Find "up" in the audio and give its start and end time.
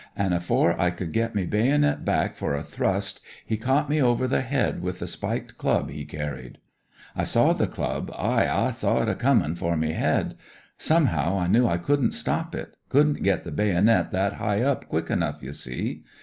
14.63-14.87